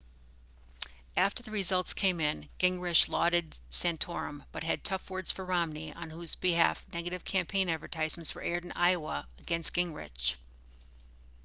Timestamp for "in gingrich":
2.19-3.07